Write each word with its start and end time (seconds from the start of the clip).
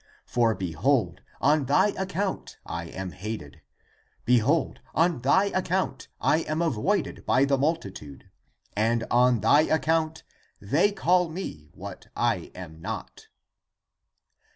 For, 0.25 0.55
be 0.55 0.71
hold, 0.71 1.21
on 1.41 1.65
thy 1.65 1.89
account 1.89 2.57
I 2.65 2.85
am 2.85 3.11
hated; 3.11 3.61
behold, 4.25 4.79
on 4.95 5.19
thy 5.21 5.51
account 5.53 6.07
I 6.19 6.39
am 6.39 6.59
avoided 6.59 7.23
by 7.27 7.45
the 7.45 7.55
multitude, 7.59 8.31
and 8.75 9.03
on 9.11 9.41
thy 9.41 9.61
account 9.61 10.23
they 10.59 10.91
call 10.91 11.29
me 11.29 11.69
what 11.75 12.07
I 12.15 12.51
am 12.55 12.81
not." 12.81 13.27